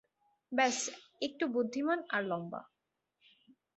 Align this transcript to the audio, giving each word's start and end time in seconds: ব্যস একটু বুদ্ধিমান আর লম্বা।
ব্যস 0.51 0.77
একটু 1.21 1.43
বুদ্ধিমান 1.47 1.99
আর 2.09 2.21
লম্বা। 2.23 2.61